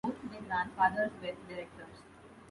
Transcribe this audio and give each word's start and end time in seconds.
Both 0.03 0.15
their 0.31 0.41
grandfathers 0.41 1.11
were 1.21 1.35
directors. 1.47 2.01